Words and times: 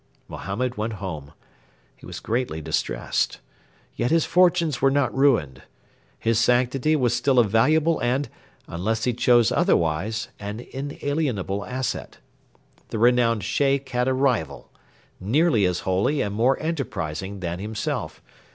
Mohammed 0.27 0.77
went 0.77 0.93
home. 0.93 1.31
He 1.95 2.07
was 2.07 2.19
greatly 2.19 2.59
distressed. 2.59 3.39
Yet 3.95 4.09
his 4.09 4.25
fortunes 4.25 4.81
were 4.81 4.89
not 4.89 5.15
ruined. 5.15 5.61
His 6.17 6.39
sanctity 6.39 6.95
was 6.95 7.13
still 7.15 7.37
a 7.37 7.43
valuable 7.43 8.01
and, 8.01 8.27
unless 8.65 9.03
he 9.03 9.13
chose 9.13 9.51
otherwise, 9.51 10.29
an 10.39 10.59
inalienable 10.61 11.63
asset. 11.65 12.17
The 12.89 12.97
renowned 12.97 13.43
Sheikh 13.43 13.89
had 13.89 14.07
a 14.07 14.13
rival 14.15 14.71
nearly 15.19 15.65
as 15.65 15.81
holy 15.81 16.21
and 16.21 16.33
more 16.33 16.59
enterprising 16.59 17.39
than 17.39 17.59
himself. 17.59 18.23